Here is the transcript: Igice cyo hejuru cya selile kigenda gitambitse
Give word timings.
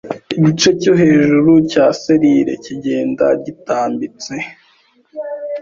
Igice 0.37 0.69
cyo 0.81 0.93
hejuru 1.01 1.51
cya 1.71 1.85
selile 2.01 2.53
kigenda 2.63 3.27
gitambitse 3.45 4.33